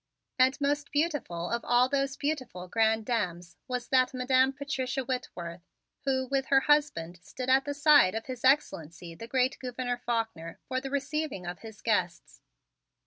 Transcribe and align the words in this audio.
And 0.39 0.59
most 0.59 0.91
beautiful 0.91 1.51
of 1.51 1.63
all 1.63 1.87
those 1.87 2.17
beautiful 2.17 2.67
grande 2.67 3.05
dames 3.05 3.55
was 3.67 3.87
that 3.89 4.15
Madam 4.15 4.51
Patricia 4.51 5.05
Whitworth, 5.05 5.61
who, 6.05 6.25
with 6.25 6.47
her 6.47 6.61
husband, 6.61 7.19
stood 7.21 7.49
at 7.51 7.65
the 7.65 7.75
side 7.75 8.15
of 8.15 8.25
His 8.25 8.43
Excellency, 8.43 9.13
the 9.13 9.27
great 9.27 9.59
Gouverneur 9.59 9.97
Faulkner, 10.03 10.57
for 10.67 10.81
the 10.81 10.89
receiving 10.89 11.45
of 11.45 11.59
his 11.59 11.83
guests. 11.83 12.41